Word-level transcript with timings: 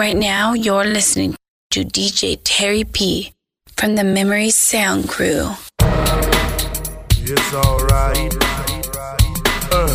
Right 0.00 0.16
now, 0.16 0.54
you're 0.54 0.88
listening 0.88 1.36
to 1.72 1.84
DJ 1.84 2.40
Terry 2.42 2.84
P 2.84 3.34
from 3.76 3.96
the 3.96 4.02
Memory 4.02 4.48
Sound 4.48 5.10
Crew. 5.10 5.52
It's 7.20 7.52
alright. 7.52 8.32
Uh, 9.68 9.92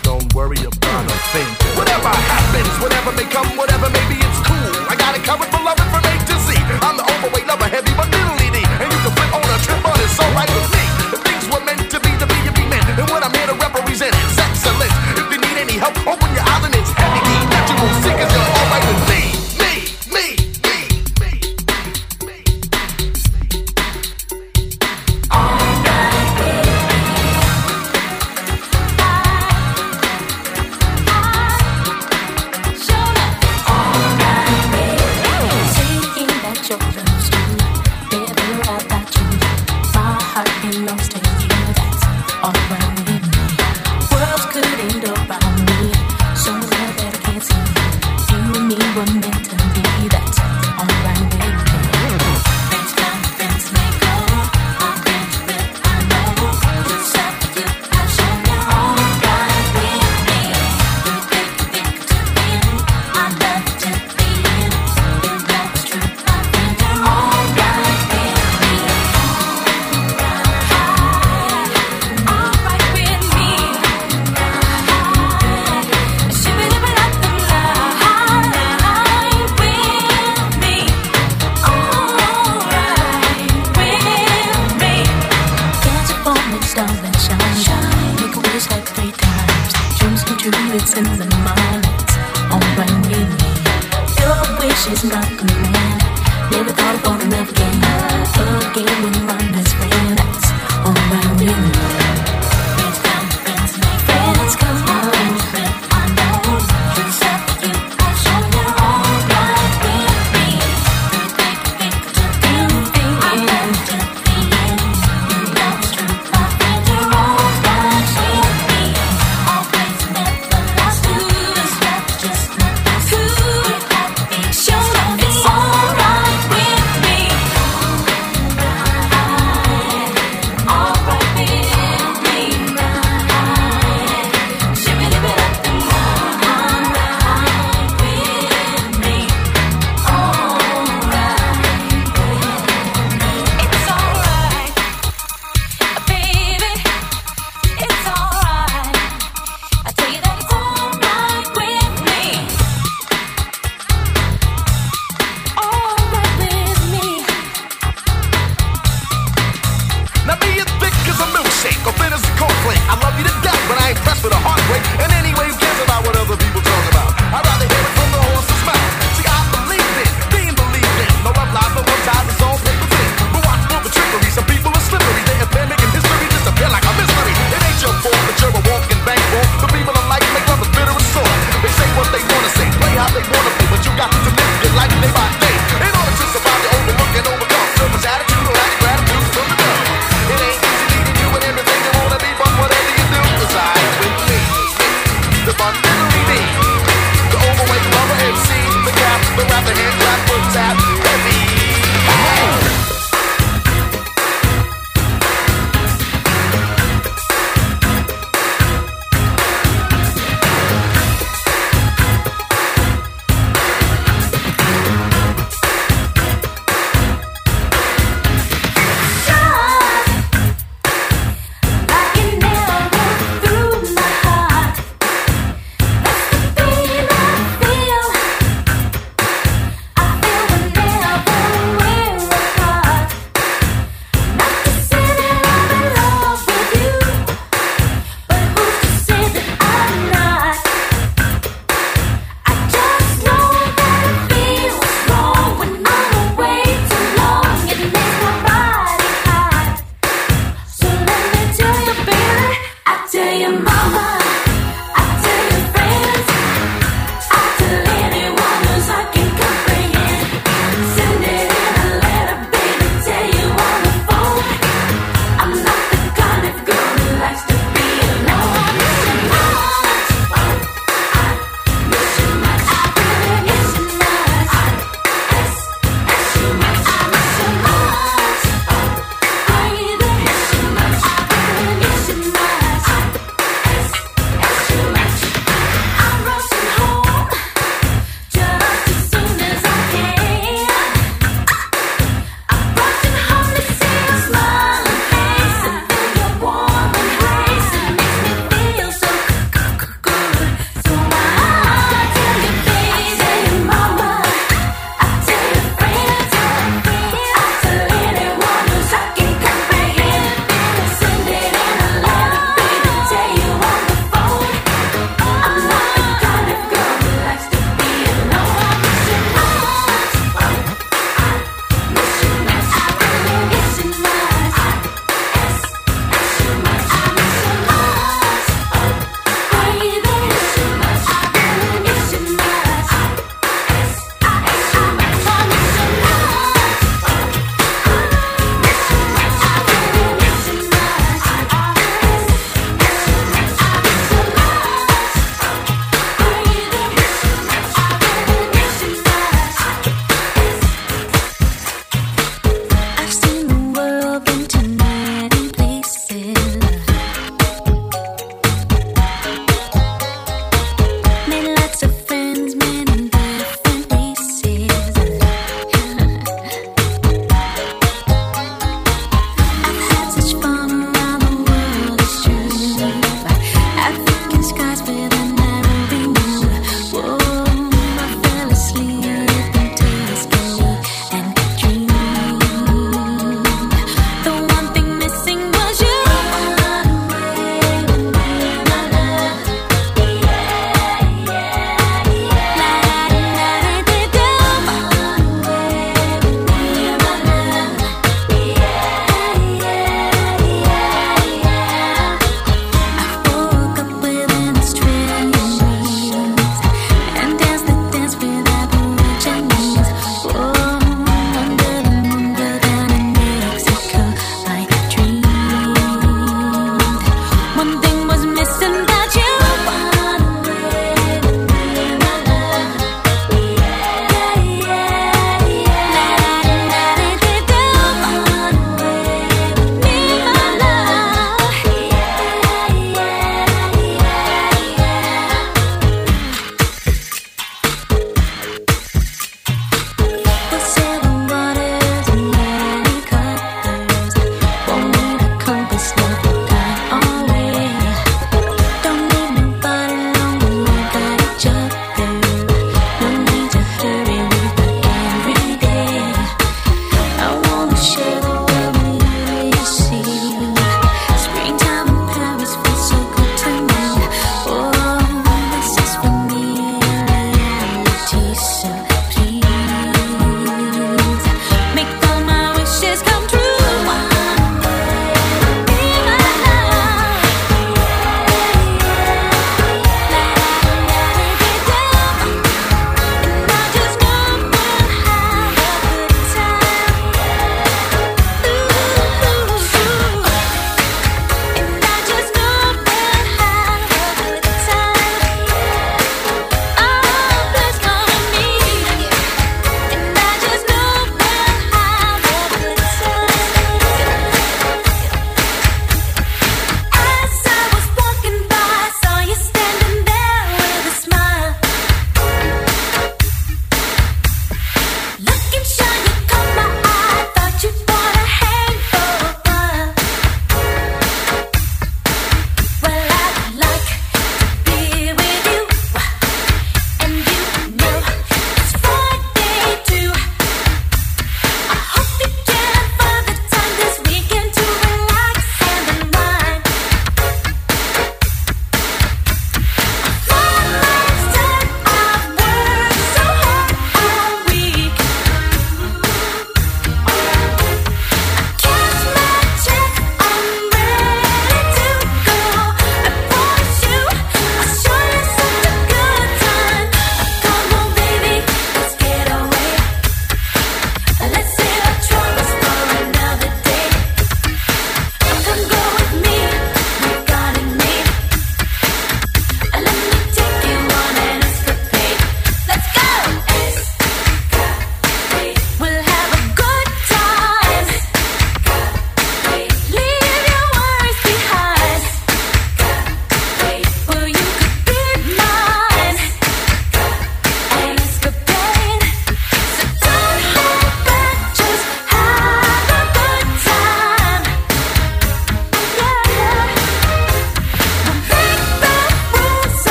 don't 0.00 0.24
worry 0.32 0.56
about 0.56 1.04
a 1.04 1.18
thing. 1.36 1.50
Whatever 1.76 2.08
happens, 2.08 2.72
whatever 2.80 3.12
may 3.12 3.28
come, 3.28 3.60
whatever 3.60 3.92
maybe 3.92 4.16
it's 4.16 4.40
cool. 4.48 4.72
I 4.88 4.96
got 4.96 5.12
it 5.12 5.20
covered 5.20 5.52
from 5.52 5.68
loving 5.68 5.84
from 5.92 6.00
A 6.08 6.16
to 6.16 6.36
Z. 6.48 6.56
I'm 6.80 6.96
the 6.96 7.04
overweight 7.04 7.44
lover, 7.44 7.68
heavy 7.68 7.92
but 7.92 8.08
little 8.08 8.40
needy. 8.40 8.64
And 8.80 8.88
you 8.88 8.98
can 9.04 9.12
flip 9.20 9.36
on 9.36 9.44
a 9.44 9.58
trip, 9.68 9.84
but 9.84 10.00
it's 10.00 10.16
alright 10.16 10.48
with 10.48 10.72
me. 10.72 10.84
If 11.12 11.20
things 11.28 11.44
were 11.52 11.60
meant 11.60 11.92
to 11.92 12.00
be, 12.00 12.08
to 12.16 12.24
be, 12.24 12.36
you 12.40 12.56
be 12.56 12.64
meant. 12.72 12.88
And 12.88 13.04
what 13.12 13.20
I'm 13.20 13.36
here 13.36 13.52
to 13.52 13.56
represent 13.60 14.16
is 14.16 14.38
excellence. 14.40 14.96
If 15.12 15.28
you 15.28 15.36
need 15.44 15.60
any 15.60 15.76
help, 15.76 15.92
open 16.08 16.32
your 16.32 16.40
eyes. 16.40 16.53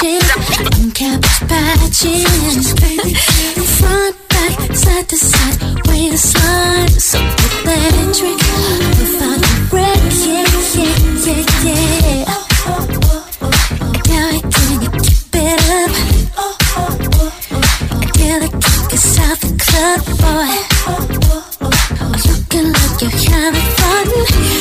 catching, 0.00 0.20
don't 0.64 0.94
care 0.94 1.18
what's 1.18 1.38
patching. 1.40 2.24
Front, 3.76 4.16
back, 4.28 4.74
side 4.74 5.08
to 5.08 5.16
side, 5.16 5.86
way 5.88 6.10
to 6.10 6.18
slide. 6.18 6.90
So 6.90 7.18
electric, 7.18 8.40
without 8.98 9.40
a 9.40 9.68
break. 9.68 10.00
Yeah, 10.24 10.44
yeah, 10.74 10.96
yeah, 11.26 11.44
yeah. 11.64 12.24
Oh, 12.28 12.46
oh, 12.66 12.88
oh, 13.42 13.52
oh, 13.82 13.92
Now 14.08 14.28
I 14.28 14.40
can't 14.40 14.82
keep 15.04 15.34
it 15.34 15.60
up. 15.70 15.90
Oh, 16.36 16.56
oh, 16.76 16.92
oh, 17.12 17.32
oh, 17.52 17.64
feel 18.16 18.38
like 18.40 18.54
it's 18.92 19.18
out 19.18 19.38
the 19.40 19.50
club, 19.64 20.00
boy. 20.20 20.52
Oh, 20.86 21.02
oh, 21.22 21.50
oh, 21.60 21.72
oh, 22.00 22.12
Looking 22.28 22.68
like 22.72 22.96
you're 23.02 23.16
having 23.30 23.70
fun. 23.76 24.59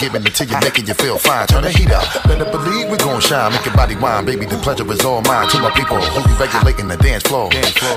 Giving 0.00 0.24
it 0.24 0.34
to 0.34 0.44
you, 0.48 0.56
making 0.64 0.86
you 0.88 0.94
feel 0.94 1.18
fine. 1.18 1.46
Turn 1.46 1.62
the 1.62 1.70
heat 1.70 1.92
up. 1.92 2.02
Better 2.24 2.48
believe 2.48 2.88
we 2.88 2.96
gon' 2.96 3.20
shine. 3.20 3.52
Make 3.52 3.66
your 3.66 3.76
body 3.76 3.94
wine, 3.96 4.24
baby. 4.24 4.46
The 4.46 4.56
pleasure 4.56 4.88
is 4.90 5.04
all 5.04 5.20
mine. 5.28 5.48
To 5.52 5.60
my 5.60 5.70
people 5.76 6.00
who 6.00 6.24
be 6.24 6.32
regulating 6.40 6.88
the 6.88 6.96
dance 6.96 7.22
floor. 7.28 7.50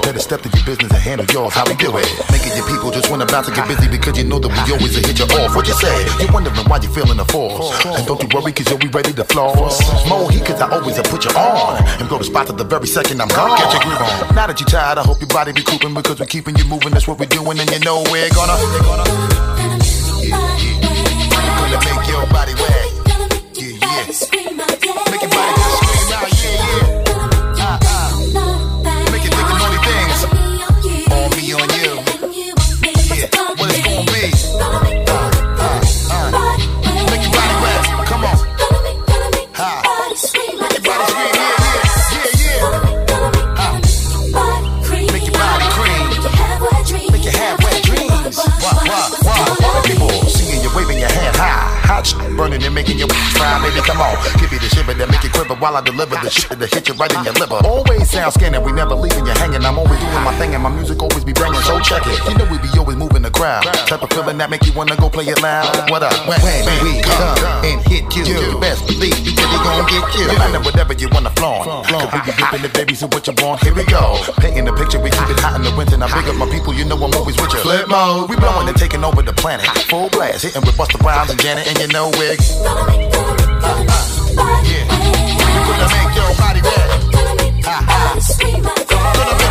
Better 0.03 0.19
step 0.19 0.41
to 0.43 0.49
your 0.51 0.65
business 0.67 0.91
and 0.91 1.01
handle 1.01 1.25
yours. 1.31 1.53
How 1.55 1.63
we 1.63 1.75
do 1.79 1.95
it? 1.95 2.05
Making 2.29 2.59
your 2.59 2.67
people 2.67 2.91
just 2.91 3.09
wanna 3.09 3.25
bounce 3.25 3.47
and 3.47 3.55
get 3.55 3.67
busy 3.71 3.87
because 3.87 4.17
you 4.19 4.25
know 4.27 4.37
that 4.37 4.51
we 4.51 4.59
ah. 4.59 4.75
always 4.75 4.99
hit 4.99 5.17
you 5.17 5.25
off. 5.25 5.55
What 5.55 5.65
you 5.67 5.73
say? 5.79 5.95
You're 6.19 6.33
wondering 6.35 6.67
why 6.67 6.83
you 6.83 6.91
feeling 6.91 7.17
the 7.17 7.25
force. 7.25 7.71
And 7.87 8.03
don't 8.05 8.19
you 8.19 8.27
worry, 8.35 8.51
cause 8.51 8.67
you'll 8.67 8.83
be 8.83 8.91
ready 8.91 9.13
to 9.13 9.23
floss. 9.23 9.79
More 10.09 10.29
heat, 10.29 10.43
cause 10.43 10.59
I 10.59 10.67
always 10.75 10.97
have 10.99 11.07
put 11.07 11.23
you 11.23 11.31
on. 11.31 11.79
And 12.03 12.09
go 12.09 12.19
to 12.19 12.23
spot 12.27 12.49
at 12.51 12.57
the 12.57 12.67
very 12.67 12.87
second 12.87 13.21
I'm 13.21 13.31
gone. 13.31 13.55
Get 13.55 13.71
your 13.71 13.81
groove 13.87 14.03
on. 14.03 14.35
Now 14.35 14.47
that 14.51 14.59
you're 14.59 14.67
tired, 14.67 14.99
I 14.99 15.03
hope 15.07 15.21
your 15.23 15.31
body 15.31 15.55
be 15.55 15.63
cooping 15.63 15.93
because 15.93 16.19
we're 16.19 16.27
keeping 16.27 16.55
you 16.59 16.65
moving. 16.65 16.91
That's 16.91 17.07
what 17.07 17.17
we're 17.17 17.31
doing, 17.31 17.59
and 17.59 17.69
you 17.71 17.79
know 17.79 18.03
we're 18.11 18.29
gonna. 18.35 18.59
Yeah, 18.59 19.47
yeah. 19.47 19.52
Gonna 21.73 21.95
make 21.95 22.07
your 22.07 22.27
body 22.27 22.53
wet. 22.53 22.85
Yeah, 23.55 23.77
yeah. 23.81 24.05
Make 25.09 25.21
your 25.21 25.29
body 25.31 25.72
come 53.83 53.99
on. 53.99 54.15
Give 54.39 54.51
me 54.51 54.57
the 54.57 54.69
shiver 54.71 54.93
that 54.93 55.09
make 55.09 55.22
you 55.43 55.47
quiver 55.47 55.61
while 55.61 55.75
I 55.75 55.81
deliver 55.81 56.15
the 56.15 56.29
shit 56.29 56.57
that 56.57 56.73
hit 56.73 56.87
you 56.87 56.93
right 56.95 57.11
in 57.13 57.23
your 57.23 57.33
liver. 57.33 57.59
Always 57.63 58.09
sound 58.09 58.33
scanning. 58.33 58.63
We 58.63 58.71
never 58.71 58.95
leaving 58.95 59.25
you 59.25 59.33
hanging. 59.33 59.63
I'm 59.65 59.77
always 59.77 59.99
doing 59.99 60.23
my 60.23 60.33
thing 60.37 60.53
and 60.53 60.63
my 60.63 60.69
music 60.69 61.01
always 61.01 61.23
be 61.23 61.33
banging. 61.33 61.61
So 61.61 61.79
check 61.79 62.03
it. 62.05 62.17
You 62.29 62.37
know 62.37 62.47
we 62.49 62.57
be 62.59 62.69
always 62.77 62.97
moving 62.97 63.21
the 63.21 63.31
crowd. 63.31 63.63
Type 63.87 64.03
of 64.03 64.09
feeling 64.11 64.37
that 64.37 64.49
make 64.49 64.65
you 64.65 64.73
wanna 64.73 64.95
go 64.95 65.09
play 65.09 65.25
it 65.25 65.41
loud. 65.41 65.89
What 65.89 66.03
up? 66.03 66.13
When, 66.27 66.39
when 66.39 66.77
we 66.83 67.01
come 67.01 67.37
and 67.63 67.79
hit 67.87 68.07
you, 68.15 68.23
you 68.25 68.59
best 68.59 68.87
believe 68.87 69.17
you 69.19 69.33
really 69.35 69.59
gon' 69.63 69.85
get 69.87 70.05
you. 70.15 70.27
No 70.27 70.37
matter 70.39 70.61
whatever 70.63 70.93
you 70.93 71.09
wanna 71.11 71.31
flaunt. 71.35 71.67
Cause 71.67 72.07
we 72.13 72.19
be 72.23 72.31
dipping 72.37 72.63
the 72.63 72.71
baby, 72.73 72.95
so 72.95 73.07
what 73.07 73.25
you 73.27 73.33
want? 73.43 73.63
Here 73.63 73.73
we 73.73 73.83
go. 73.85 74.19
Painting 74.39 74.65
the 74.65 74.73
picture, 74.73 74.99
we 74.99 75.09
keep 75.09 75.29
it 75.29 75.39
hot 75.39 75.55
in 75.55 75.63
the 75.63 75.73
winter. 75.75 75.97
Now 75.97 76.07
big 76.07 76.27
up 76.29 76.35
my 76.35 76.49
people, 76.49 76.73
you 76.73 76.85
know 76.85 76.95
I'm 76.95 77.13
always 77.13 77.35
with 77.39 77.51
you. 77.53 77.59
Flip 77.59 77.87
mode, 77.87 78.29
we 78.29 78.35
blowing 78.35 78.67
and 78.67 78.77
taking 78.77 79.03
over 79.03 79.21
the 79.21 79.33
planet. 79.33 79.65
Full 79.89 80.09
blast, 80.09 80.43
hitting 80.43 80.61
with 80.61 80.75
Busta 80.75 80.99
Rhymes 81.03 81.31
and 81.31 81.39
Janet, 81.39 81.67
and 81.67 81.77
you 81.79 81.87
know 81.87 82.09
we're 82.15 82.35
yeah. 83.63 83.92
Gonna 85.65 85.87
make 85.93 86.15
your 86.15 86.31
body 86.37 86.61
wet. 86.61 87.65
Ha 87.65 87.77
ha. 87.87 88.19
Gonna 88.39 89.37
make 89.37 89.42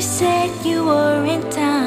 You 0.00 0.06
said 0.06 0.64
you 0.64 0.86
were 0.86 1.26
in 1.26 1.42
town. 1.50 1.79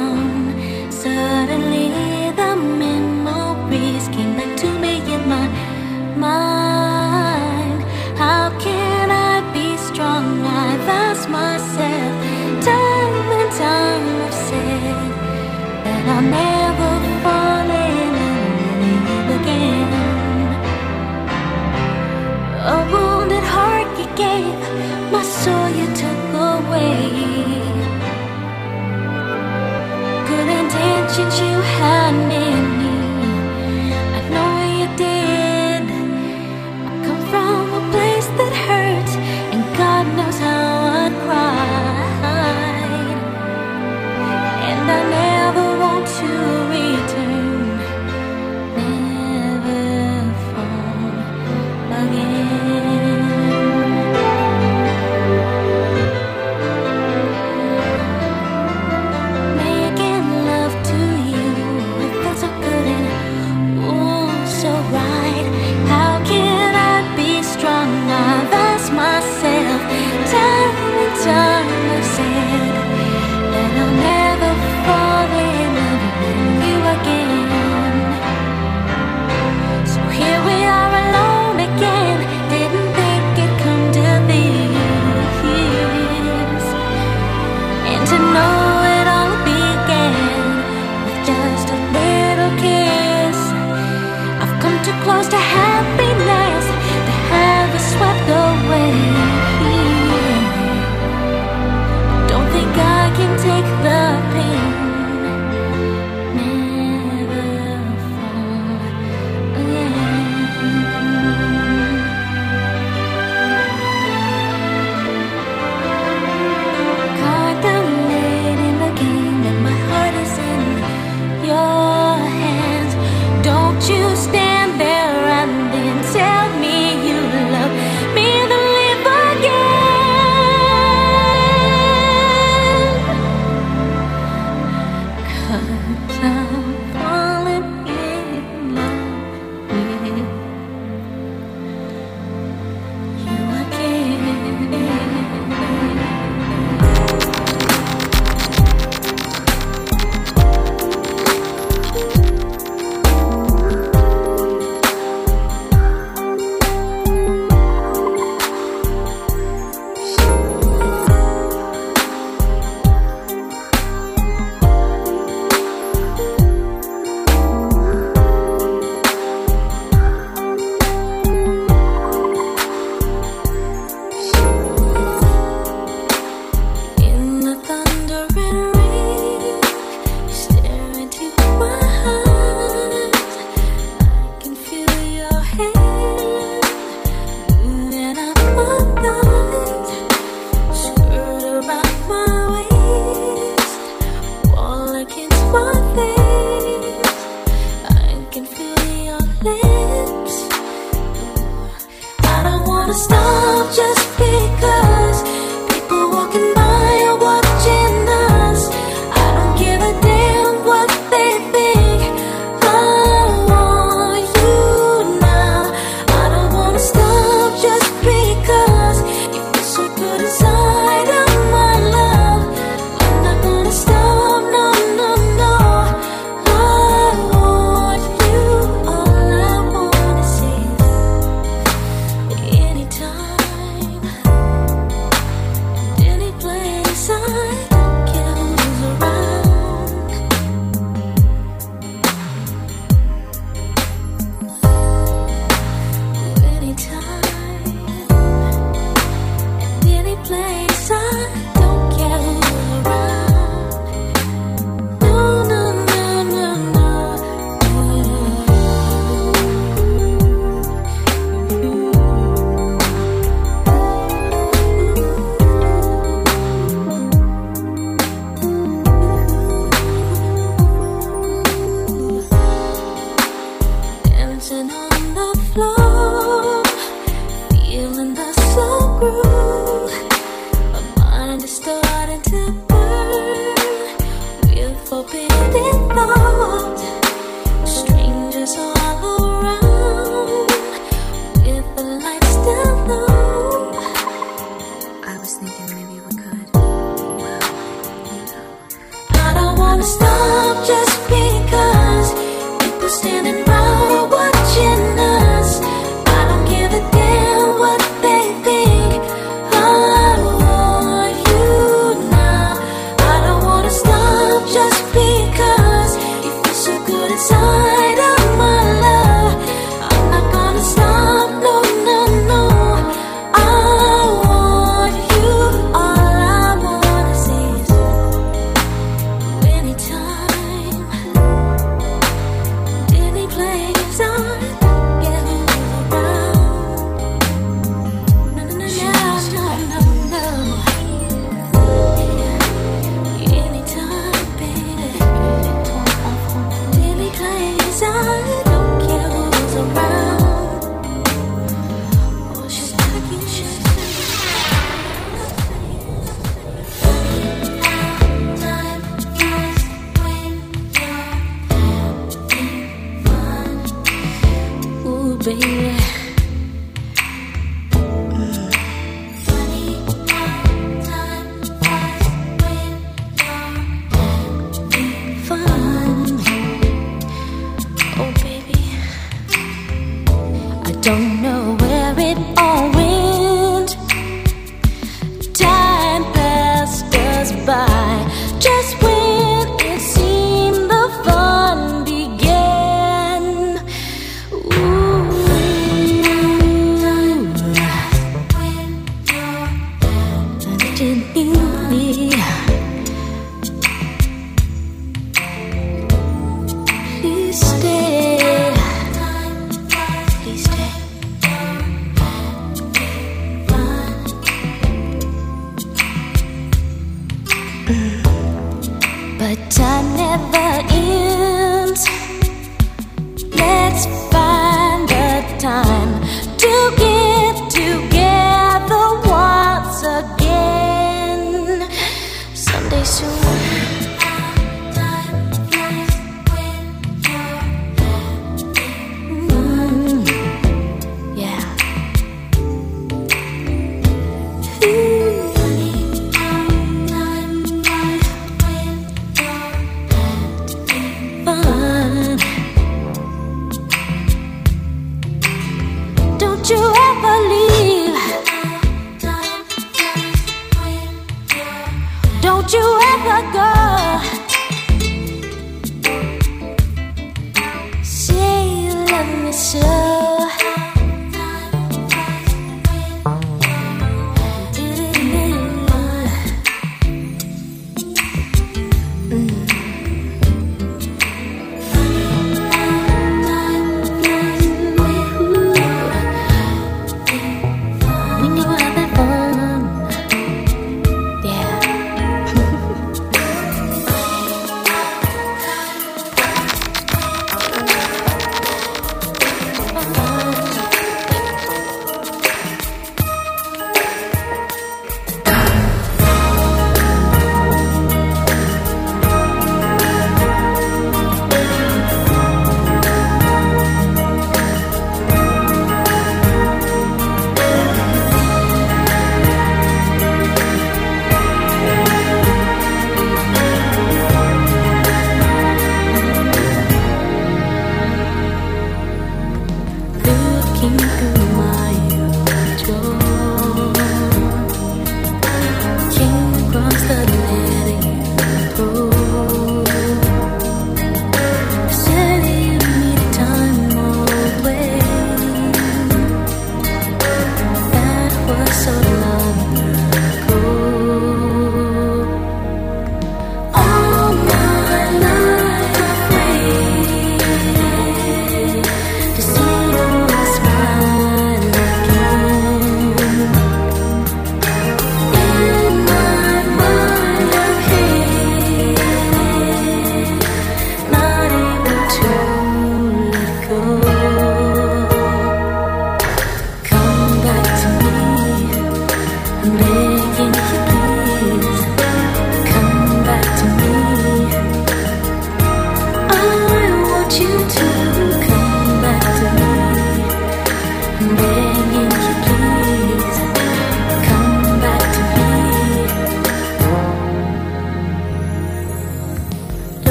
I 469.04 469.16
miss 469.16 469.54
you. 469.54 470.03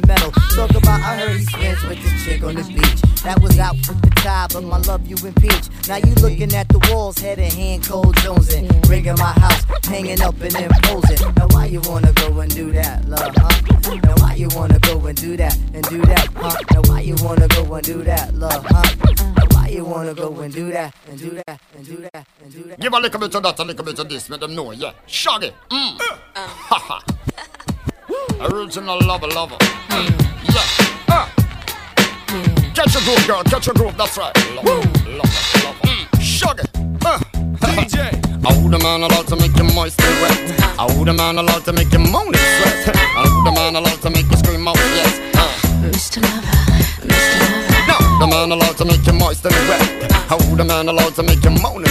Bit 0.00 0.16
of 0.16 0.86
that, 3.24 3.40
was 3.42 3.58
out 3.58 3.74
with 3.74 4.00
the 4.00 4.10
tide, 4.16 4.52
but 4.52 4.64
my 4.64 4.78
love 4.78 5.06
you 5.06 5.16
impeach. 5.26 5.68
Now 5.88 5.96
you 5.96 6.14
looking 6.14 6.54
at 6.54 6.68
the 6.68 6.78
walls, 6.90 7.18
head 7.18 7.38
and 7.38 7.52
hand, 7.52 7.84
cold 7.84 8.16
chosen. 8.18 8.68
Rigging 8.88 9.16
my 9.16 9.32
house, 9.32 9.64
hanging 9.84 10.20
up 10.22 10.40
and 10.40 10.54
imposing. 10.54 11.20
Now 11.36 11.48
why 11.50 11.66
you 11.66 11.80
wanna 11.84 12.12
go 12.12 12.40
and 12.40 12.54
do 12.54 12.72
that, 12.72 13.04
love, 13.08 13.34
huh? 13.36 13.90
And 13.92 14.20
why 14.20 14.34
you 14.34 14.48
wanna 14.54 14.78
go 14.78 15.04
and 15.06 15.20
do 15.20 15.36
that 15.36 15.56
and 15.74 15.82
do 15.84 16.00
that? 16.02 16.28
And 16.74 16.86
why 16.88 17.00
you 17.00 17.16
wanna 17.22 17.48
go 17.48 17.74
and 17.74 17.84
do 17.84 18.02
that, 18.02 18.34
love, 18.34 18.64
huh? 18.64 18.84
And 19.40 19.52
why 19.52 19.68
you 19.68 19.84
wanna 19.84 20.14
go 20.14 20.32
and 20.40 20.54
do 20.54 20.70
that 20.72 20.94
and 21.08 21.18
do 21.18 21.30
that 21.46 21.60
and 21.76 21.86
do 21.86 21.96
that 21.96 22.26
and 22.42 22.52
do 22.52 22.62
that? 22.64 22.80
Give 22.80 22.92
a 22.92 22.98
little 23.00 23.20
bit 23.20 23.98
of 23.98 24.08
this, 24.08 24.30
make 24.30 24.40
them 24.40 24.54
know, 24.54 24.72
yeah. 24.72 24.92
Shaggy, 25.06 25.52
mm. 25.70 25.75
Original 28.76 28.98
lover, 29.06 29.26
lover. 29.28 29.56
Mm. 29.88 30.12
Yeah. 30.52 31.14
Uh. 31.16 31.26
Mm. 32.26 32.74
Catch 32.74 32.94
a 32.94 33.00
groove, 33.06 33.26
girl, 33.26 33.42
catch 33.44 33.68
a 33.68 33.72
groove, 33.72 33.96
that's 33.96 34.18
right. 34.18 34.36
Lover, 34.54 34.68
lover, 35.08 35.32
lover. 35.64 35.80
Mm. 35.88 36.20
Shaggy. 36.20 36.68
Uh. 37.00 37.18
DJ. 37.56 38.12
The 38.70 38.78
man 38.82 39.00
allowed 39.00 39.28
to 39.28 39.36
make 39.36 39.56
you 39.56 39.64
moist 39.64 39.98
and 40.02 40.20
wet. 40.20 40.76
Oh, 40.78 41.04
the 41.06 41.14
man 41.14 41.38
allowed 41.38 41.64
to 41.64 41.72
make 41.72 41.90
you 41.90 42.00
moan 42.00 42.26
and 42.26 42.36
sweat. 42.36 42.94
Oh, 43.16 43.42
the 43.46 43.52
man 43.52 43.76
allowed 43.76 44.02
to 44.02 44.10
make 44.10 44.30
you 44.30 44.36
scream 44.36 44.68
out, 44.68 44.76
yes. 44.76 45.20
Uh. 45.34 45.48
Mr. 45.80 46.20
Lover, 46.20 47.08
Mr. 47.08 47.40
Lover. 47.40 47.88
No, 47.88 47.96
the 48.20 48.26
man 48.26 48.52
allowed 48.52 48.76
to 48.76 48.84
make 48.84 49.06
you 49.06 49.14
moist 49.14 49.46
and 49.46 49.54
wet. 49.54 50.12
Oh, 50.28 50.54
the 50.54 50.64
man 50.64 50.88
allowed 50.90 51.14
to 51.14 51.22
make 51.22 51.42
you 51.42 51.50
moan 51.62 51.85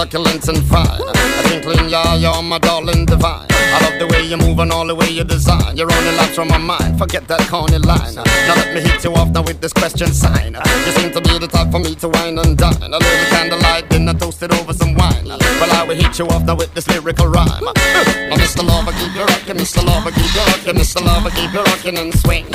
Lover. 0.00 0.10
Sweet, 0.10 0.12
succulent, 0.12 0.48
and 0.48 0.64
fine. 0.64 0.86
I 0.86 1.60
think, 1.60 1.90
yeah, 1.90 2.14
you're 2.16 2.42
my 2.42 2.58
darling 2.58 3.04
divine. 3.04 3.46
I 3.50 3.78
love 3.84 3.98
the 3.98 4.06
way 4.08 4.24
you 4.24 4.36
move 4.36 4.58
and 4.58 4.72
all 4.72 4.86
the 4.86 4.94
way 4.94 5.08
you 5.10 5.24
design. 5.24 5.76
You're 5.76 5.92
only 5.92 6.16
lights 6.16 6.34
from 6.34 6.48
my 6.48 6.58
mind. 6.58 6.98
Forget 6.98 7.28
that 7.28 7.40
corny 7.48 7.78
line. 7.78 8.14
Now 8.14 8.54
let 8.56 8.74
me 8.74 8.80
hit 8.80 9.04
you 9.04 9.12
off 9.14 9.28
now 9.30 9.42
with 9.42 9.60
this 9.60 9.72
question 9.72 10.12
sign. 10.12 10.54
You 10.54 10.92
seem 10.92 11.12
to 11.12 11.20
be 11.20 11.38
the 11.38 11.46
type 11.46 11.70
for 11.70 11.78
me 11.78 11.94
to 11.96 12.08
wine 12.08 12.38
and 12.38 12.56
dine. 12.56 12.80
A 12.80 12.98
little 12.98 13.26
candlelight 13.28 13.88
dinner 13.90 14.14
toasted 14.14 14.52
over 14.52 14.72
some 14.72 14.94
wine. 14.94 15.28
Well, 15.28 15.72
I 15.72 15.84
will 15.86 15.96
hit 15.96 16.18
you 16.18 16.26
off 16.28 16.44
now 16.44 16.56
with 16.56 16.72
this 16.74 16.88
lyrical 16.88 17.28
rhyme. 17.28 17.64
Now, 17.64 18.36
Mr. 18.40 18.64
Lover, 18.64 18.92
keep 18.92 19.14
you 19.14 19.24
rocking. 19.24 19.56
Mr. 19.56 19.84
Lover, 19.84 20.10
keep 20.10 20.32
you 20.34 20.44
rocking. 20.48 20.76
Mr. 20.80 21.04
Lover, 21.04 21.30
keep 21.30 21.52
you 21.52 21.62
rocking 21.62 21.98
and 21.98 22.14
swing. 22.20 22.46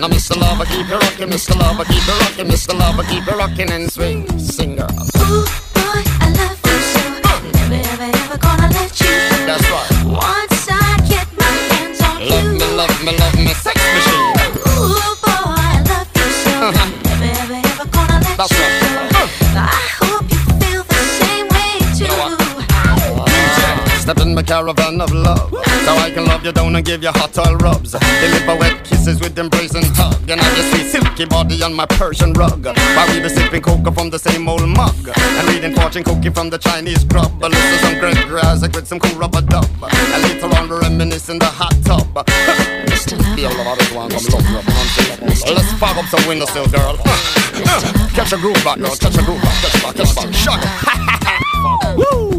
Now, 0.00 0.08
Mr. 0.08 0.36
Lover, 0.36 0.64
keep 0.66 0.88
you 0.88 0.98
rocking. 0.98 1.30
Mr. 1.30 1.54
Lover, 1.54 1.84
keep 1.84 2.06
you 2.06 2.16
rocking. 2.26 2.48
Mr. 2.50 2.74
Lover, 2.74 3.04
keep 3.04 3.26
you 3.26 3.36
rocking 3.38 3.70
and 3.70 3.90
swing. 3.90 4.26
Sing, 4.38 4.76
girl. 4.76 5.67
Me, 13.10 13.16
love 13.18 13.36
me, 13.36 13.57
caravan 24.48 24.98
of 24.98 25.12
love, 25.12 25.50
so 25.84 25.92
I 26.00 26.10
can 26.10 26.24
love 26.24 26.42
you 26.42 26.52
down 26.52 26.74
and 26.74 26.84
give 26.84 27.02
you 27.02 27.10
hot 27.12 27.36
oil 27.36 27.56
rubs. 27.56 27.92
Deliver 27.92 28.56
wet 28.56 28.82
kisses 28.82 29.20
with 29.20 29.38
embrace 29.38 29.74
and 29.74 29.84
hug, 29.92 30.24
and 30.30 30.40
I 30.40 30.54
just 30.56 30.72
see 30.72 30.84
silky 30.88 31.26
body 31.26 31.62
on 31.62 31.74
my 31.74 31.84
Persian 31.84 32.32
rug. 32.32 32.64
While 32.64 33.08
we 33.12 33.20
be 33.20 33.28
sipping 33.28 33.60
cocoa 33.60 33.90
from 33.90 34.08
the 34.08 34.18
same 34.18 34.48
old 34.48 34.66
mug, 34.66 34.96
and 35.14 35.48
reading 35.48 35.74
fortune 35.74 36.02
cookie 36.02 36.30
from 36.30 36.48
the 36.48 36.56
Chinese 36.56 37.04
grub. 37.04 37.30
Listen 37.42 37.52
to 37.52 37.78
some 37.84 37.98
Greg 38.00 38.16
Isaac 38.46 38.72
with 38.72 38.88
some 38.88 38.98
cool 38.98 39.18
rubber 39.18 39.42
dub, 39.42 39.68
and 39.82 40.22
later 40.22 40.48
on 40.56 40.70
we 40.70 40.76
reminisce 40.78 41.28
in 41.28 41.38
the 41.38 41.44
hot 41.44 41.76
tub. 41.84 42.08
Mr. 42.88 43.20
Lover. 43.36 43.64
love 43.64 43.78
this 43.78 43.92
one, 43.92 44.08
come 44.08 44.24
love 44.32 44.54
rub, 44.54 44.64
hunting. 44.64 45.54
Let's 45.54 45.72
fog 45.74 45.98
up 45.98 46.06
some 46.06 46.26
windowsill, 46.26 46.68
girl. 46.68 46.96
Catch 48.16 48.32
a 48.32 48.38
groove 48.38 48.64
back, 48.64 48.78
girl. 48.78 48.96
Catch 48.96 49.18
a 49.18 49.22
groove 49.22 49.42
back. 49.42 49.60
Catch 49.60 49.74
a 49.74 49.82
back. 49.84 49.94
Catch 49.94 50.10
a 50.10 50.14
back. 50.14 50.34
Shut 50.34 50.58
up. 50.64 51.98
Woo! 51.98 52.37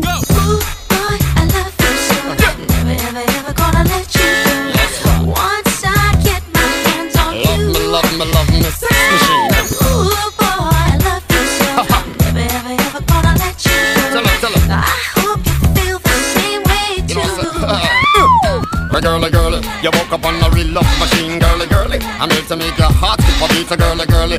Saying? 19.01 19.21
My 19.21 19.29
girly, 19.29 19.31
girly, 19.31 19.67
you 19.81 19.89
woke 19.93 20.11
up 20.11 20.25
on 20.25 20.35
a 20.43 20.49
real 20.55 20.67
love 20.73 20.99
machine, 20.99 21.39
girly, 21.39 21.67
girly. 21.67 21.99
I'm 22.19 22.29
here 22.29 22.41
to 22.41 22.55
make 22.55 22.77
your 22.77 22.91
heart 22.91 23.19
skip 23.21 23.41
a 23.41 23.47
beat, 23.53 23.71
a 23.71 23.77
girly, 23.77 24.05
girly. 24.05 24.37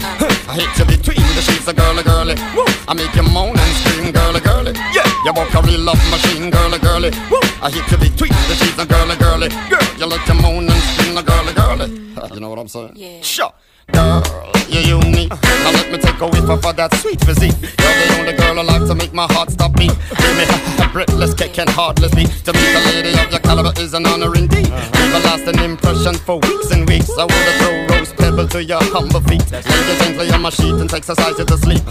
I 0.49 0.55
hit 0.55 0.79
you 0.79 0.85
between 0.85 1.27
the 1.35 1.43
sheets, 1.43 1.69
a 1.69 1.73
girly, 1.73 2.03
girly. 2.03 2.35
Woo! 2.55 2.65
I 2.89 2.95
make 2.95 3.15
you 3.15 3.23
moan 3.23 3.57
and 3.57 3.73
scream, 3.81 4.13
girly, 4.13 4.41
girly. 4.41 4.73
Yeah, 4.93 5.07
you 5.25 5.33
woke 5.33 5.55
a 5.55 5.63
real 5.63 5.81
love 5.81 6.01
machine, 6.11 6.51
girly, 6.51 6.79
girly. 6.79 7.11
Woo! 7.31 7.41
I 7.63 7.71
hit 7.71 7.89
you 7.91 7.99
between 7.99 8.33
the 8.49 8.55
sheets, 8.61 8.79
a 8.79 8.87
girly, 8.87 9.17
girly. 9.17 9.49
Girl, 9.71 9.81
you 9.99 10.07
let 10.07 10.27
you 10.29 10.35
moan 10.35 10.69
and 10.69 10.83
scream, 10.93 11.17
a 11.17 11.23
girly, 11.23 11.53
girly. 11.55 11.89
You 12.35 12.41
know 12.41 12.51
what 12.51 12.59
I'm 12.59 12.69
saying? 12.69 12.93
Yeah. 12.97 13.21
Sure. 13.23 13.53
Girl, 13.93 14.23
you're 14.69 15.03
unique. 15.03 15.33
Uh-huh. 15.33 15.65
Now 15.65 15.73
let 15.73 15.91
me 15.91 15.99
take 15.99 16.21
a 16.21 16.27
whiff 16.27 16.49
of 16.49 16.77
that 16.77 16.95
sweet 16.95 17.21
physique. 17.25 17.57
You're 17.61 17.97
the 18.01 18.17
only 18.19 18.33
girl 18.35 18.61
alive 18.61 18.87
to 18.89 18.95
make 18.95 19.13
my 19.13 19.27
heart 19.33 19.51
stop 19.51 19.75
beat. 19.77 19.93
Give 20.19 20.37
me 20.37 20.45
a 20.83 20.89
breathless 20.93 21.35
kick 21.35 21.59
and 21.59 21.69
heartless 21.71 22.15
beat. 22.15 22.31
To 22.45 22.53
meet 22.53 22.75
a 22.75 22.81
lady 22.87 23.13
of 23.19 23.31
your 23.31 23.41
caliber 23.41 23.73
is 23.81 23.95
an 23.95 24.07
honor 24.07 24.35
indeed. 24.35 24.71
Uh-huh. 24.71 25.03
Leave 25.03 25.15
a 25.15 25.19
lasting 25.27 25.59
impression 25.59 26.15
for 26.15 26.39
weeks 26.39 26.71
and 26.71 26.89
weeks. 26.89 27.11
I 27.19 27.25
wanna 27.25 27.53
throw 27.59 27.97
rose 27.97 28.13
pebble 28.13 28.49
to 28.49 28.65
your 28.65 28.83
humble 28.83 29.21
feet. 29.23 29.45
Lay 29.53 29.61
your 29.61 29.97
gently 29.99 30.31
on 30.31 30.43
my 30.43 30.51
sheet 30.51 30.75
and 30.75 30.93
exercise 30.93 31.39
you 31.39 31.45
to 31.45 31.57
sleep. 31.59 31.83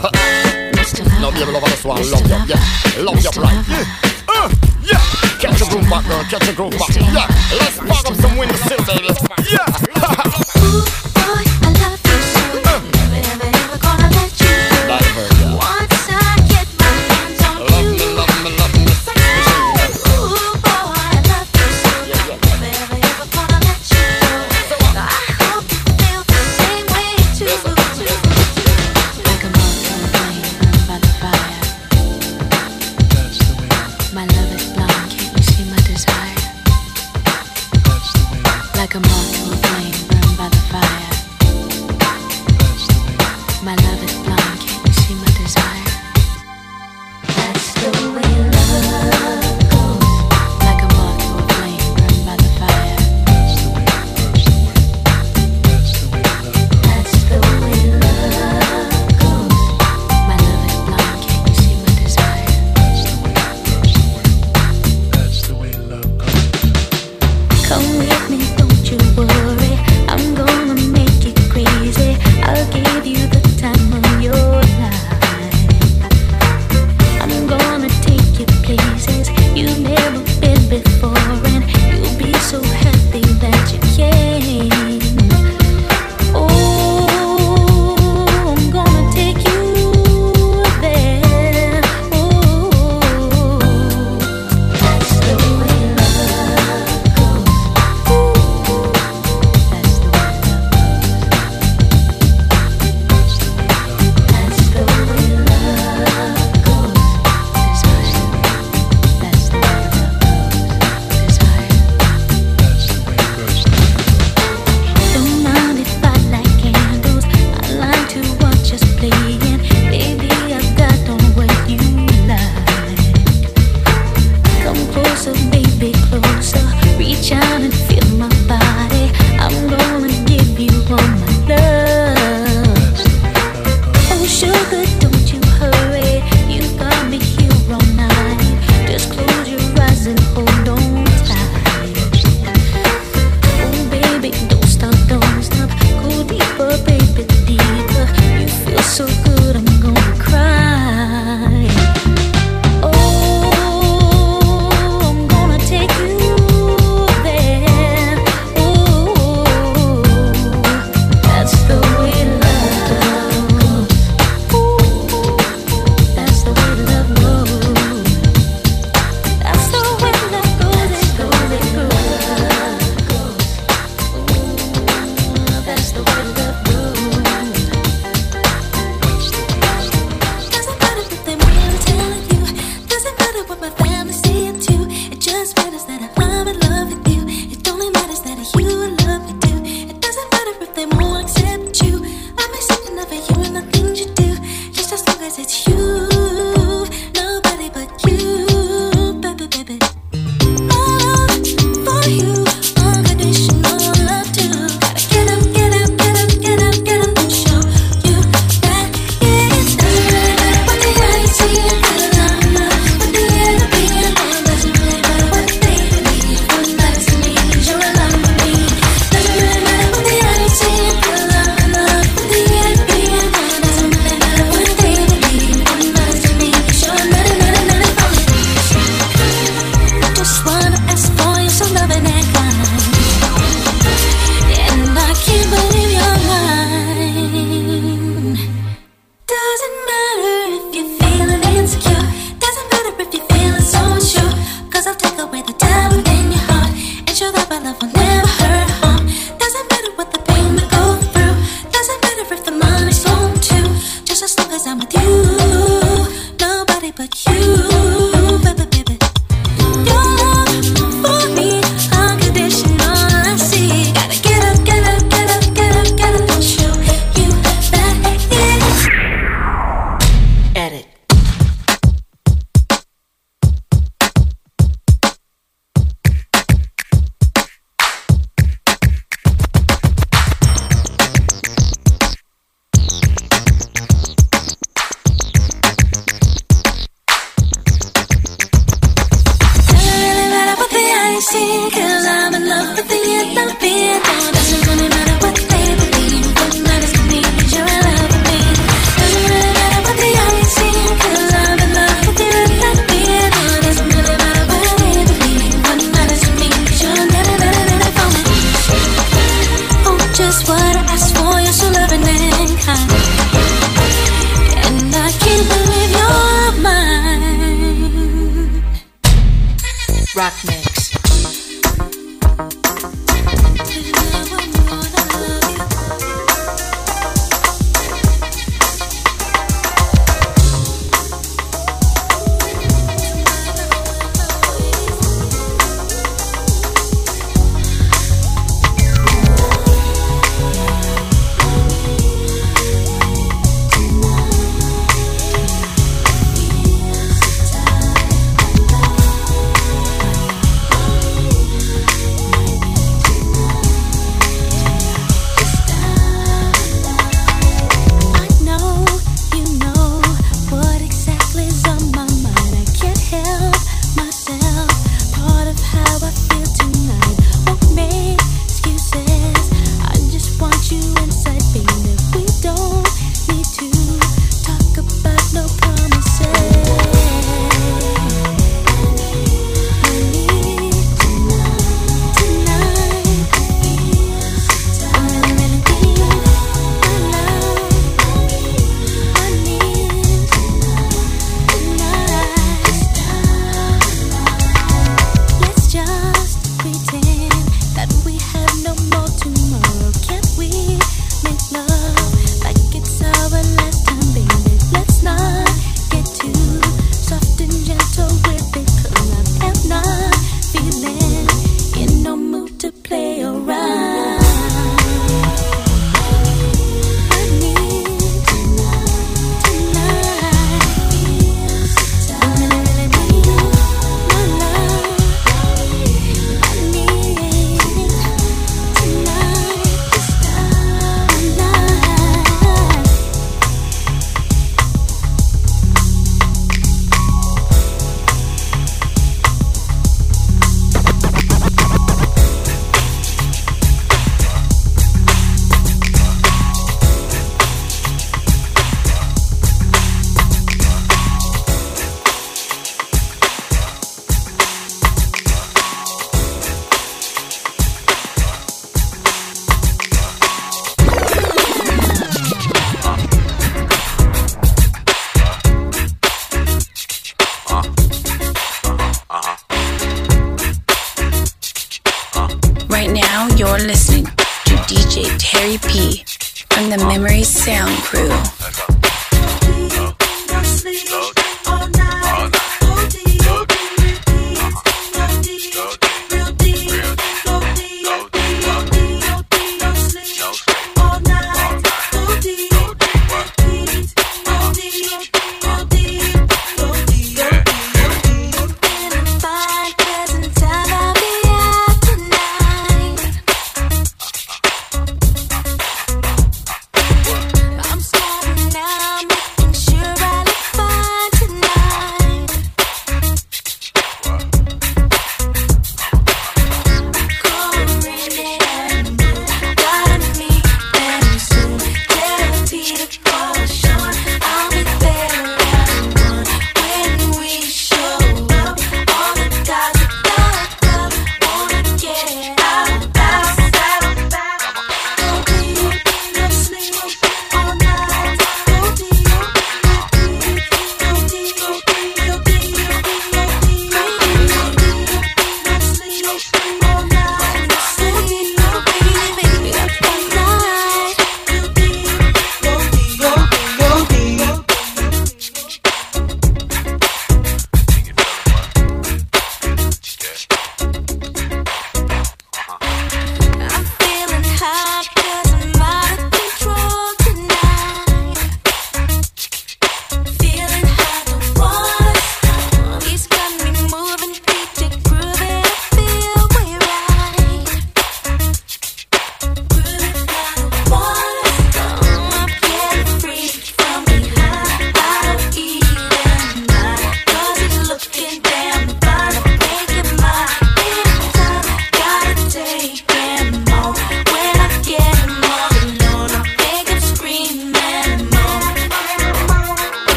Mr. 0.75 1.03
Lover, 1.21 1.21
love 1.21 1.35
you, 1.37 1.53
love 1.53 1.63
this 1.63 1.85
one, 1.85 2.01
love 2.11 2.23
you, 2.23 2.55
yeah, 2.55 3.03
love 3.03 3.19
you 3.19 3.31
right. 3.41 3.65
Uh, 4.27 4.49
yeah. 4.81 4.99
Catch 5.39 5.61
a 5.61 5.65
groove 5.69 5.89
back, 5.89 6.05
girl, 6.07 6.23
catch 6.25 6.47
a 6.47 6.53
groove 6.53 6.71
back. 6.71 6.95
Yeah, 6.95 7.27
let's 7.59 7.77
pop 7.77 8.11
up 8.11 8.15
some 8.15 8.37
windows, 8.37 8.61
baby. 8.87 9.09
Yeah. 9.51 11.15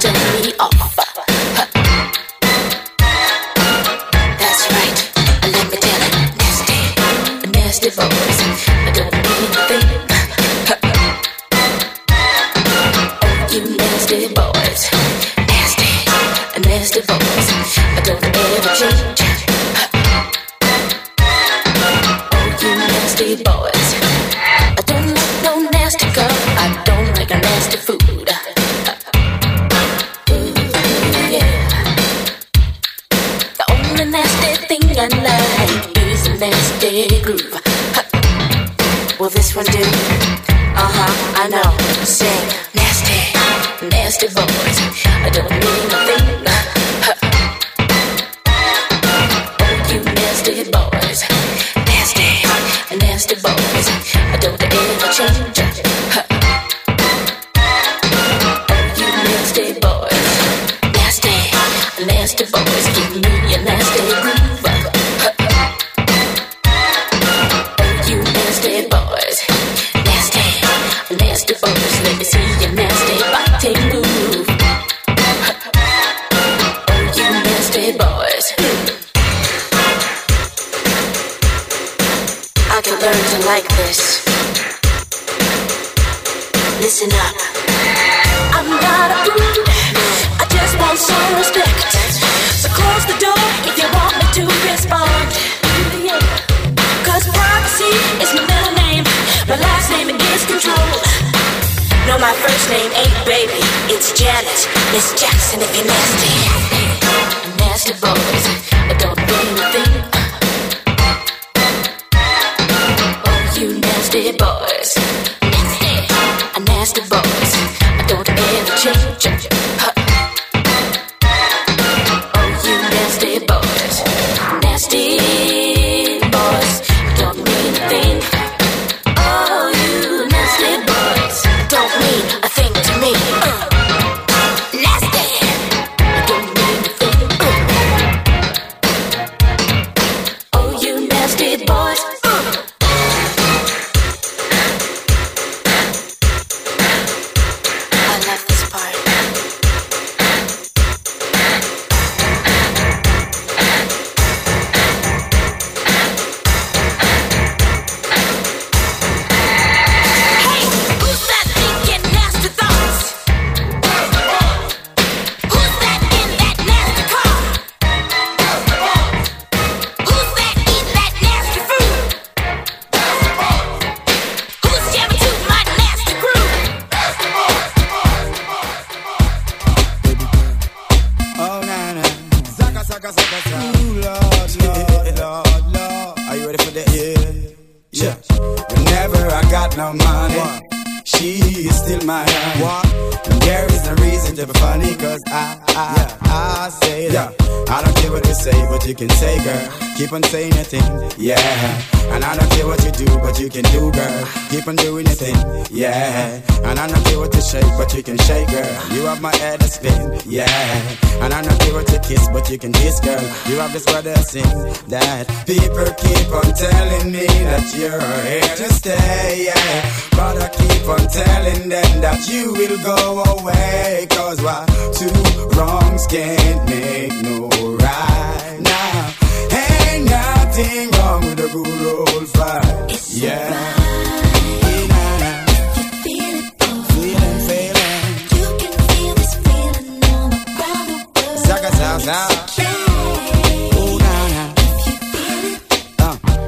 gentleman, 0.00 0.36
or 0.36 0.46
you 0.46 0.75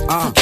uh. 0.08 0.37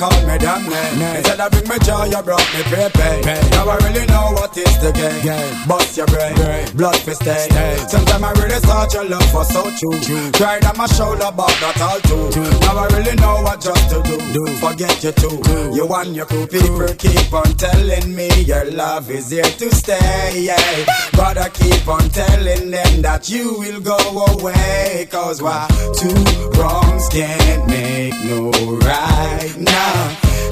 Call 0.00 0.20
me 0.26 0.38
damn 0.38 0.64
name. 0.64 1.16
Instead 1.20 1.40
of 1.40 1.52
bring 1.52 1.68
me 1.68 1.78
joy, 1.84 2.04
you 2.08 2.22
brought 2.24 2.48
me 2.56 2.62
prepaid. 2.72 3.20
Now 3.52 3.68
I 3.68 3.76
really 3.84 4.06
know 4.06 4.32
what 4.32 4.56
is 4.56 4.76
the 4.80 4.90
game. 4.96 5.68
Bust 5.68 5.96
your 5.98 6.06
brain, 6.08 6.34
blood 6.74 6.96
for 6.96 7.12
stay. 7.12 7.46
Sometimes 7.86 8.24
I 8.24 8.32
really 8.40 8.60
thought 8.64 8.94
your 8.94 9.04
love 9.04 9.34
was 9.34 9.48
so 9.52 9.62
true. 9.76 10.32
Cried 10.32 10.64
on 10.64 10.76
my 10.78 10.86
shoulder, 10.86 11.30
but 11.36 11.52
that 11.60 11.76
all 11.84 12.00
too. 12.08 12.32
Now 12.64 12.80
I 12.80 12.86
really 12.96 13.14
know 13.16 13.44
what 13.44 13.60
just 13.60 13.90
to 13.92 14.00
do. 14.32 14.46
Forget 14.64 15.04
you 15.04 15.12
too. 15.12 15.36
You 15.76 15.86
and 15.92 16.16
your 16.16 16.24
crew 16.24 16.46
people 16.46 16.88
keep 16.96 17.32
on 17.34 17.52
telling 17.60 18.14
me 18.16 18.28
your 18.44 18.64
love 18.72 19.10
is 19.10 19.30
here 19.30 19.44
to 19.44 19.68
stay. 19.74 20.32
Yeah. 20.40 20.84
But 21.12 21.36
I 21.36 21.50
keep 21.50 21.86
on 21.86 22.08
telling 22.08 22.70
them 22.70 23.02
that 23.02 23.28
you 23.28 23.58
will 23.58 23.80
go 23.80 23.98
away. 24.32 25.06
Cause 25.10 25.42
why? 25.42 25.68
Two 26.00 26.24
wrongs 26.56 27.08
can't 27.10 27.66
make 27.68 28.14
no 28.24 28.50
right 28.80 29.54
now. 29.58 29.89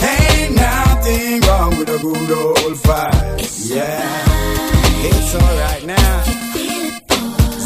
Ain't 0.02 0.54
nothing 0.54 1.40
wrong 1.46 1.70
with 1.78 1.88
a 1.88 1.98
good 1.98 2.30
old 2.30 2.76
fight. 2.78 3.40
Yeah. 3.64 4.24
It's 5.08 5.34
alright 5.34 5.84
now. 5.84 6.22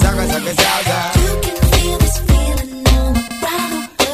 Zaga, 0.01 0.25
zaga, 0.33 0.53
zaga. 0.63 0.99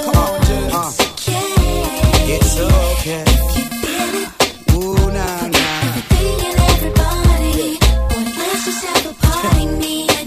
Come 0.04 0.16
on, 0.16 0.42
Jill. 0.46 0.76
Uh. 0.80 0.92
It's 2.34 2.54
okay. 2.60 3.24
Ooh, 4.74 5.10
nah, 5.16 5.46
nah. 5.48 5.68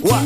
What? 0.09 0.23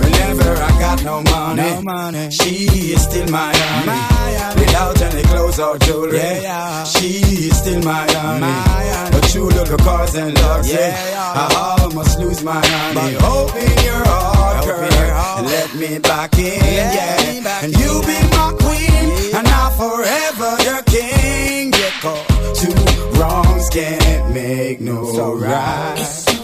Whenever 0.00 0.50
I 0.68 0.70
got 0.80 1.04
no 1.04 1.22
money, 1.22 1.62
no 1.62 1.82
money. 1.82 2.30
she 2.30 2.92
is 2.94 3.02
still 3.02 3.28
my 3.30 3.52
honey. 3.54 4.60
Without 4.60 5.00
any 5.02 5.17
clothes 5.58 5.74
or 5.74 5.78
jewelry, 5.78 6.18
yeah, 6.18 6.84
she 6.84 7.06
is 7.48 7.58
still 7.58 7.82
my 7.82 8.06
honey. 8.10 9.10
But 9.12 9.28
true 9.30 9.48
little 9.48 9.78
cars 9.78 10.14
and 10.14 10.34
luxury, 10.34 10.78
yeah, 10.78 11.32
I 11.34 11.78
almost 11.82 12.18
lose 12.18 12.42
my 12.42 12.60
honey. 12.64 13.16
Open 13.16 13.84
your 13.84 14.04
heart, 14.06 14.64
girl, 14.64 14.82
and 14.82 15.46
let 15.46 15.74
me 15.74 15.98
back 15.98 16.38
in, 16.38 16.44
yeah. 16.44 17.62
And 17.62 17.72
you 17.72 18.00
be 18.06 18.18
my 18.36 18.54
queen, 18.58 19.34
and 19.34 19.46
I 19.48 19.70
forever 19.76 20.56
your 20.64 20.82
king. 20.84 21.72
Yeah, 21.72 22.00
cause 22.00 22.60
two 22.60 23.18
wrongs 23.18 23.68
can't 23.70 24.34
make 24.34 24.80
no 24.80 25.34
right. 25.34 25.94
It's 25.98 26.37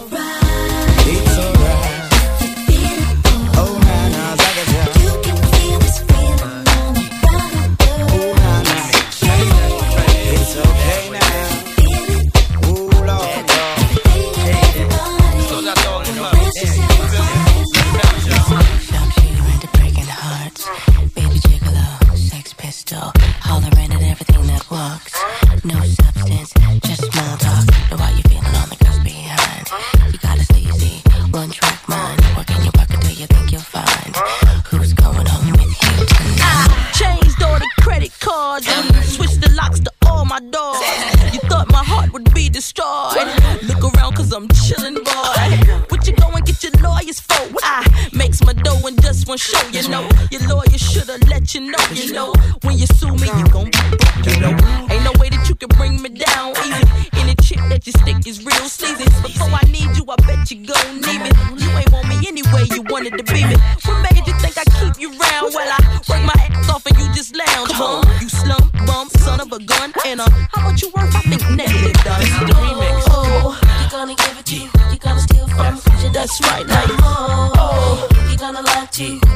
in 49.35 49.37
one 49.37 49.37
show, 49.37 49.67
you 49.71 49.87
know. 49.89 50.07
Your 50.31 50.41
lawyer 50.47 50.77
should've 50.77 51.27
let 51.27 51.53
you 51.53 51.71
know, 51.71 51.83
you 51.91 52.13
know. 52.13 52.33
When 52.63 52.77
you 52.77 52.87
sue 52.87 53.11
me, 53.11 53.27
you 53.37 53.45
gon' 53.51 53.65
be 53.65 53.79
broke, 53.91 54.25
you 54.25 54.39
know. 54.39 54.55
Ain't 54.89 55.03
no 55.03 55.11
way 55.19 55.29
that 55.29 55.45
you 55.49 55.55
can 55.55 55.69
bring 55.69 56.01
me 56.01 56.09
down 56.09 56.53
easy. 56.63 57.09
Any 57.19 57.35
chick 57.43 57.59
that 57.69 57.85
you 57.85 57.93
stick 57.93 58.25
is 58.27 58.45
real 58.45 58.67
sleazy. 58.69 59.05
Before 59.23 59.49
I 59.51 59.63
need 59.71 59.95
you, 59.97 60.05
I 60.07 60.15
bet 60.27 60.49
you 60.51 60.65
gon' 60.65 61.01
need 61.01 61.21
me. 61.21 61.31
You 61.57 61.69
ain't 61.75 61.91
want 61.91 62.07
me 62.07 62.15
anyway, 62.27 62.63
you 62.71 62.81
wanted 62.87 63.17
to 63.17 63.23
be 63.23 63.43
me. 63.43 63.55
What 63.83 63.97
made 64.07 64.23
you 64.25 64.35
think 64.39 64.55
I 64.57 64.65
keep 64.79 64.99
you 64.99 65.09
round? 65.11 65.53
Well, 65.53 65.67
I 65.67 65.79
work 66.07 66.23
my 66.23 66.37
ass 66.39 66.69
off 66.69 66.85
and 66.85 66.97
you 66.97 67.07
just 67.13 67.35
lounge, 67.35 67.71
huh? 67.75 68.03
You 68.21 68.29
slump 68.29 68.71
bum, 68.87 69.09
son 69.19 69.41
of 69.41 69.51
a 69.51 69.59
gun, 69.59 69.93
and 70.05 70.21
uh, 70.21 70.29
how 70.53 70.61
much 70.63 70.81
you 70.81 70.89
worth? 70.95 71.15
I 71.15 71.21
think 71.27 71.43
negative 71.51 71.97
done. 72.03 72.19
This 72.21 72.31
is 72.31 72.39
the 72.39 72.55
remix. 72.55 73.03
Oh, 73.11 73.59
you 73.83 73.89
gonna 73.91 74.15
give 74.15 74.39
it 74.39 74.45
to 74.45 74.55
you, 74.55 74.69
you 74.91 74.97
gonna 74.97 75.19
steal 75.19 75.47
from. 75.47 75.75
me. 75.75 75.81
That's 76.13 76.39
right, 76.47 76.65
like, 76.67 76.87
Oh, 77.03 77.27
you 77.27 77.34
gonna 78.97 79.34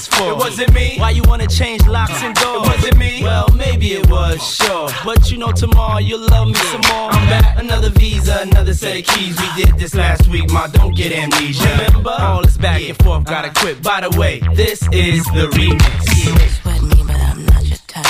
lawyers 0.00 0.06
for? 0.08 0.32
It 0.32 0.36
wasn't 0.36 0.74
me. 0.74 0.96
Why 0.98 1.10
you 1.10 1.22
wanna 1.26 1.46
change 1.46 1.86
locks 1.86 2.22
and 2.22 2.34
doors? 2.34 2.66
It 2.66 2.68
wasn't 2.68 2.98
me. 2.98 3.22
Well, 3.22 3.48
maybe 3.56 3.92
it 3.92 4.08
was, 4.08 4.42
sure. 4.42 4.88
But 5.04 5.30
you 5.30 5.38
know 5.38 5.52
tomorrow 5.52 5.98
you'll 5.98 6.26
love 6.28 6.48
me 6.48 6.54
some 6.54 6.82
more. 6.90 7.10
I'm 7.10 7.28
back, 7.28 7.58
another 7.58 7.90
visa, 7.90 8.40
another 8.42 8.74
set 8.74 8.98
of 8.98 9.04
keys. 9.06 9.38
We 9.40 9.64
did 9.64 9.78
this 9.78 9.94
last 9.94 10.28
week, 10.28 10.50
ma. 10.52 10.66
Don't 10.68 10.94
get 10.94 11.12
amnesia. 11.12 11.68
Remember? 11.86 12.14
All 12.18 12.42
this 12.42 12.56
back 12.56 12.82
and 12.82 12.96
forth, 13.02 13.24
gotta 13.24 13.48
uh-huh. 13.48 13.60
quit. 13.60 13.82
By 13.82 14.00
the 14.00 14.18
way, 14.18 14.40
this 14.54 14.82
is 14.92 15.24
the 15.26 15.48
remix. 15.52 16.60
Sweat 16.62 16.82
me, 16.82 17.04
but 17.06 17.16
I'm 17.16 17.44
not 17.46 17.64
your 17.64 17.78
type. 17.86 18.06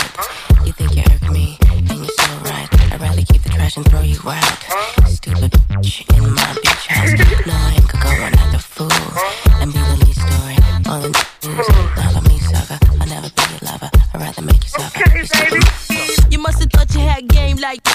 You 0.66 0.72
think 0.72 0.96
you 0.96 1.02
irk 1.10 1.30
me, 1.30 1.58
and 1.70 1.88
you're 1.90 2.06
so 2.06 2.32
right. 2.50 2.68
I'd 2.92 3.00
rather 3.00 3.22
keep 3.22 3.42
the 3.42 3.50
trash 3.50 3.76
and 3.76 3.88
throw 3.88 4.02
you 4.02 4.18
out. 4.24 5.08
Stupid 5.08 5.52
bitch 5.52 6.16
in 6.16 6.34
my 6.34 6.42
bitch 6.62 6.86
house. 6.86 7.46
No, 7.46 7.54
I 7.54 7.74
ain't 7.74 7.88
gonna 7.88 8.04
go 8.04 8.10
run 8.10 8.32
like 8.32 8.54
a 8.54 8.58
fool 8.58 8.90
and 9.60 9.72
be 9.72 9.78
the 9.78 10.04
lead 10.04 10.14
story. 10.14 10.56
All 10.86 11.04
in 11.04 11.12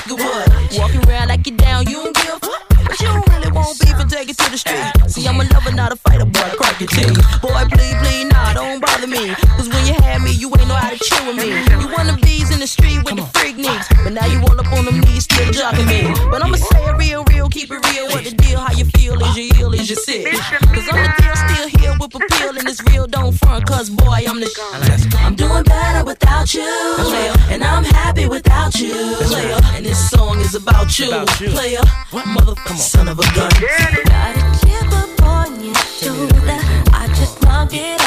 game 0.08 0.18
like. 0.18 0.78
Walking 0.78 1.10
around 1.10 1.28
like 1.30 1.46
you 1.48 1.56
down, 1.56 1.88
you 1.88 2.04
don't 2.04 2.16
give 2.16 2.34
a 2.34 2.40
fuck. 2.40 2.62
But 2.86 3.00
you 3.00 3.08
don't 3.08 3.28
really 3.30 3.52
want 3.52 3.80
beef 3.80 3.98
and 3.98 4.10
take 4.10 4.30
it 4.30 4.38
to 4.38 4.52
the 4.52 4.58
street. 4.58 5.10
See, 5.10 5.28
I'm 5.28 5.42
a 5.42 5.44
lover, 5.54 5.72
not 5.72 5.92
a 5.92 5.96
fighter, 5.96 6.26
boy, 6.26 6.50
crack 6.58 6.80
your 6.80 6.90
teeth. 6.90 7.18
Boy, 7.42 7.66
please, 7.72 7.96
please, 7.98 8.26
nah, 8.30 8.54
don't 8.54 8.80
bother 8.80 9.08
me. 9.08 9.34
Cause 9.58 9.70
when 9.70 9.88
you 9.88 9.96
had 9.96 10.22
me, 10.22 10.32
you 10.32 10.50
ain't 10.50 10.68
know 10.68 10.76
how 10.76 10.92
to 10.92 11.00
chill 11.00 11.26
with 11.26 11.38
me. 11.38 11.50
You 11.82 11.90
want 11.90 12.10
of 12.10 12.22
these 12.22 12.52
in 12.52 12.60
the 12.60 12.68
street 12.68 13.02
with 13.04 13.16
the 13.16 13.26
freak 13.34 13.58
needs. 13.58 13.88
But 14.04 14.14
now 14.14 14.26
you 14.28 14.40
all 14.42 14.60
up 14.60 14.72
on 14.74 14.86
them 14.86 15.00
knees, 15.00 15.24
still 15.24 15.50
jocking 15.52 15.88
me. 15.90 16.14
But 16.30 16.44
I'ma 16.44 16.58
say 16.58 16.86
it 16.86 16.98
real, 16.98 17.24
real, 17.26 17.50
keep 17.50 17.72
it 17.72 17.82
real. 17.90 18.06
What 18.14 18.24
the 18.24 18.32
deal, 18.32 18.60
how 18.60 18.74
you 18.74 18.86
feel, 18.86 19.18
is 19.24 19.36
you 19.36 19.50
ill, 19.60 19.74
is 19.74 19.90
you 19.90 19.96
sick? 19.96 20.32
Cause 20.32 20.86
I'm 20.92 21.02
the 21.02 21.14
deal, 21.18 21.36
still 21.36 21.68
here 21.80 21.94
with 22.00 22.14
a 22.14 22.22
appeal, 22.22 22.58
and 22.58 22.70
it's 22.70 22.84
real, 22.84 23.08
don't 23.08 23.34
front, 23.34 23.66
cause 23.66 23.90
boy, 23.90 24.22
I'm 24.28 24.40
the 24.40 24.50
better 24.74 25.05
without 26.36 26.54
you, 26.54 26.96
player. 27.06 27.34
And 27.50 27.64
I'm 27.64 27.84
happy 27.84 28.28
without 28.28 28.76
you, 28.76 29.16
player. 29.22 29.58
And 29.74 29.86
this 29.86 30.10
song 30.10 30.40
is 30.40 30.56
about 30.56 30.98
you, 31.00 31.08
player. 31.08 31.80
Motherfucker, 32.12 32.78
son 32.78 33.08
of 33.08 33.20
a 33.20 33.24
gun. 33.36 33.50
Got 33.50 34.36
a 34.36 34.60
chip 34.60 34.92
up 34.92 35.24
on 35.24 35.64
your 35.64 35.76
shoulder. 35.76 36.60
I 36.92 37.08
just 37.16 37.42
knock 37.42 37.70
it 37.74 38.02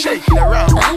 Shaking 0.00 0.34
the 0.34 0.89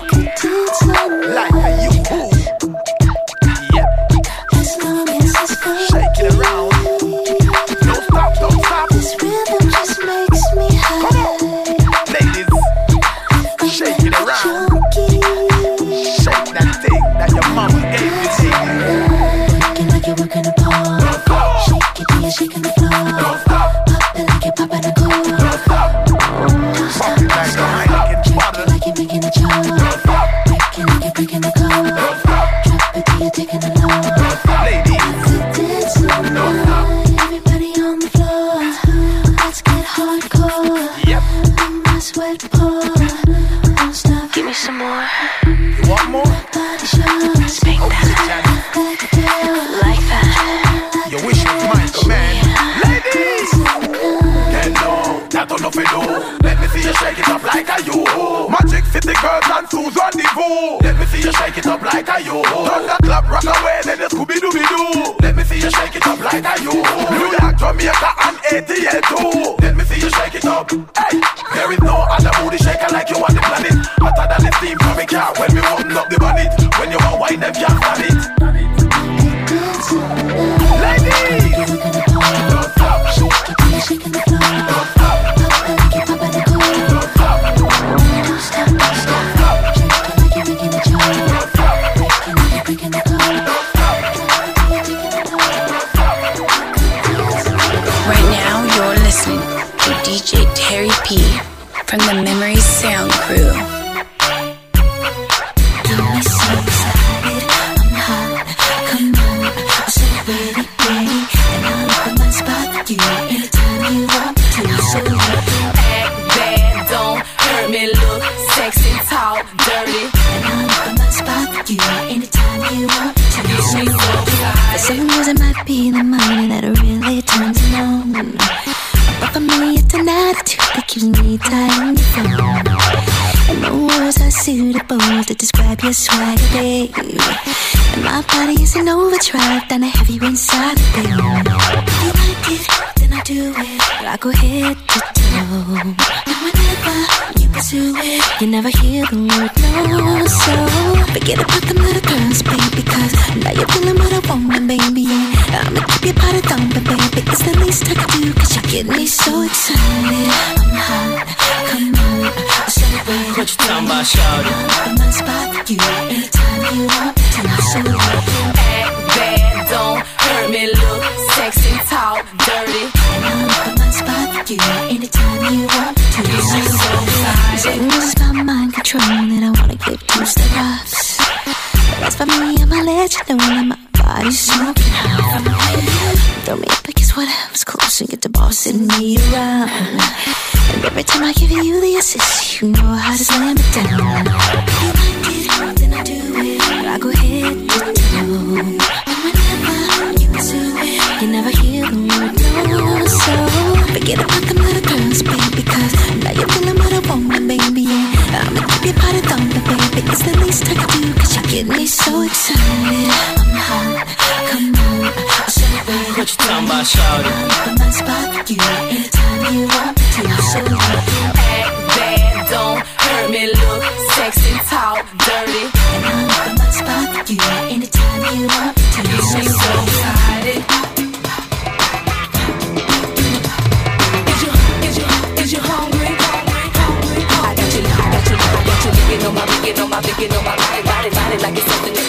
like 241.41 241.57
it's 241.57 242.02